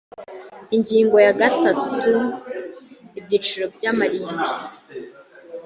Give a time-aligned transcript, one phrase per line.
[0.75, 2.13] ingingo ya gatatu
[3.19, 4.49] ibyiciro by amarimbi